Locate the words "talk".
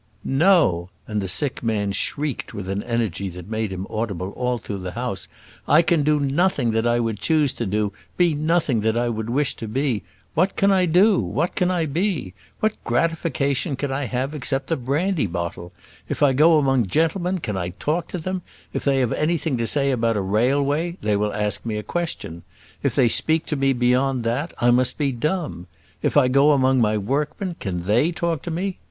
17.69-18.07, 28.11-28.41